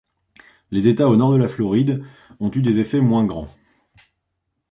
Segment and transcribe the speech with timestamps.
[0.71, 2.03] Les États au nord de la Floride
[2.39, 3.51] ont eu des effets moins grands.